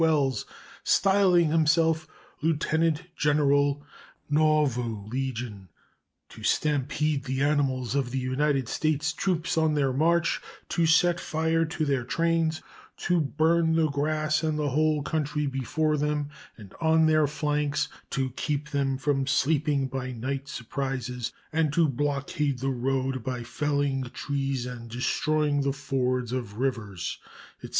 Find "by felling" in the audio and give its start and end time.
23.23-24.01